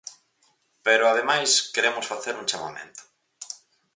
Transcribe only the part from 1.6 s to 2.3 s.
queremos